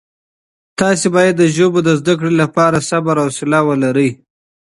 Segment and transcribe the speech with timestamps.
[0.79, 4.09] تاسي باید د ژبو د زده کړې لپاره صبر او حوصله ولرئ.